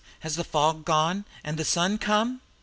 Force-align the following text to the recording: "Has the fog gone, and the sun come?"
"Has 0.21 0.35
the 0.35 0.43
fog 0.43 0.83
gone, 0.83 1.25
and 1.43 1.57
the 1.57 1.63
sun 1.63 1.99
come?" 1.99 2.41